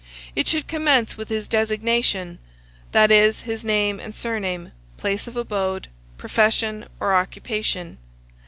It 0.35 0.47
should 0.47 0.67
commence 0.67 1.15
with 1.15 1.29
his 1.29 1.47
designation; 1.47 2.39
that 2.91 3.11
is, 3.11 3.41
his 3.41 3.63
name 3.63 3.99
and 3.99 4.15
surname, 4.15 4.71
place 4.97 5.27
of 5.27 5.37
abode, 5.37 5.89
profession, 6.17 6.85
or 6.99 7.13
occupation. 7.13 7.99